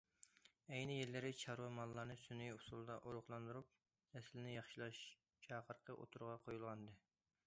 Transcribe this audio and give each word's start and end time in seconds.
ئەينى 0.75 0.93
يىللىرى 0.99 1.29
چارۋا 1.41 1.67
ماللارنى 1.79 2.15
سۈنئىي 2.21 2.49
ئۇسۇلدا 2.55 2.95
ئۇرۇقلاندۇرۇپ، 3.11 3.69
نەسلىنى 4.17 4.55
ياخشىلاش 4.55 5.05
چاقىرىقى 5.47 5.99
ئوتتۇرىغا 5.99 6.39
قويۇلغانىدى. 6.49 6.99